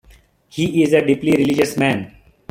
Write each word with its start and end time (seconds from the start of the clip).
He 0.47 0.81
is 0.81 0.93
a 0.93 1.05
deeply 1.05 1.33
religious 1.33 1.77
man. 1.77 2.11